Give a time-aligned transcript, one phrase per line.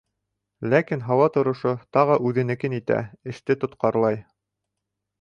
[0.73, 3.01] Ләкин һауа торошо тағы үҙенекен итә,
[3.35, 4.23] эште тотҡарлай.